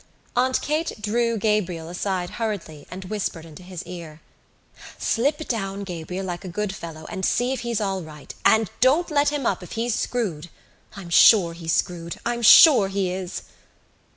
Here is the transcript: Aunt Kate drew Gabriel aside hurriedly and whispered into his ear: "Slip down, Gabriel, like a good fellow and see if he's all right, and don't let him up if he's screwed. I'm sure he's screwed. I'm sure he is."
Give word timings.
Aunt 0.35 0.59
Kate 0.63 0.93
drew 0.99 1.37
Gabriel 1.37 1.87
aside 1.87 2.31
hurriedly 2.41 2.87
and 2.89 3.05
whispered 3.05 3.45
into 3.45 3.61
his 3.61 3.83
ear: 3.83 4.19
"Slip 4.97 5.47
down, 5.47 5.83
Gabriel, 5.83 6.25
like 6.25 6.43
a 6.43 6.47
good 6.47 6.73
fellow 6.73 7.05
and 7.11 7.23
see 7.23 7.53
if 7.53 7.59
he's 7.59 7.79
all 7.79 8.01
right, 8.01 8.33
and 8.43 8.71
don't 8.79 9.11
let 9.11 9.29
him 9.29 9.45
up 9.45 9.61
if 9.61 9.73
he's 9.73 9.93
screwed. 9.93 10.49
I'm 10.95 11.11
sure 11.11 11.53
he's 11.53 11.73
screwed. 11.73 12.17
I'm 12.25 12.41
sure 12.41 12.87
he 12.87 13.11
is." 13.11 13.43